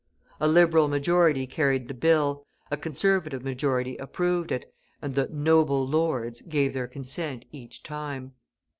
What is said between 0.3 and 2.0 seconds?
A Liberal majority carried the